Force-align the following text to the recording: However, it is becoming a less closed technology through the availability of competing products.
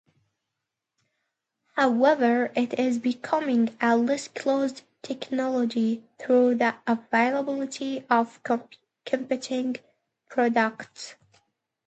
However, 1.75 2.51
it 2.55 2.79
is 2.79 2.97
becoming 2.97 3.77
a 3.79 3.95
less 3.95 4.27
closed 4.29 4.81
technology 5.03 6.01
through 6.17 6.55
the 6.55 6.73
availability 6.87 8.03
of 8.09 8.39
competing 9.05 9.75
products. 10.27 11.13